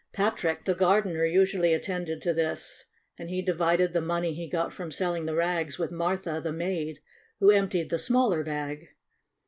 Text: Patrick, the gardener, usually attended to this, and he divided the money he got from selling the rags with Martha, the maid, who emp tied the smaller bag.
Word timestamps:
Patrick, 0.13 0.65
the 0.65 0.73
gardener, 0.73 1.25
usually 1.25 1.75
attended 1.75 2.23
to 2.23 2.33
this, 2.33 2.85
and 3.19 3.29
he 3.29 3.43
divided 3.43 3.93
the 3.93 4.01
money 4.01 4.33
he 4.33 4.49
got 4.49 4.73
from 4.73 4.89
selling 4.89 5.27
the 5.27 5.35
rags 5.35 5.77
with 5.77 5.91
Martha, 5.91 6.41
the 6.43 6.51
maid, 6.51 7.01
who 7.39 7.51
emp 7.51 7.69
tied 7.69 7.91
the 7.91 7.99
smaller 7.99 8.41
bag. 8.43 8.87